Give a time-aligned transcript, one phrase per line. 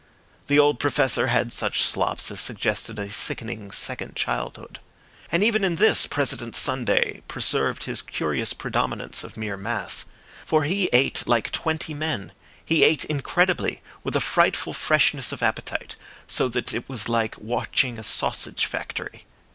[0.47, 4.79] The old Professor had such slops as suggested a sickening second childhood.
[5.31, 10.05] And even in this President Sunday preserved his curious predominance of mere mass.
[10.43, 12.31] For he ate like twenty men;
[12.65, 17.99] he ate incredibly, with a frightful freshness of appetite, so that it was like watching
[17.99, 19.27] a sausage factory.